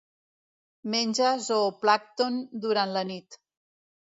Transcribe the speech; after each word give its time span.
Menja 0.93 1.27
zooplàncton 1.49 2.41
durant 2.65 2.95
la 2.99 3.05
nit. 3.13 3.39